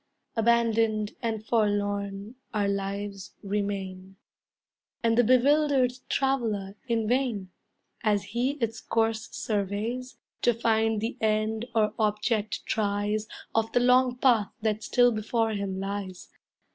[0.35, 4.15] Abandoned and forlorn Our lives remain;
[5.03, 7.51] And the bewildered traveller, in vain,
[8.03, 14.15] As he its course surveys, To find the end, or object tries, Of the long
[14.17, 16.29] path that still before him lies.